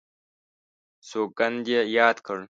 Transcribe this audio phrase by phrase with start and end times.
[1.09, 2.39] سوګند یې یاد کړ.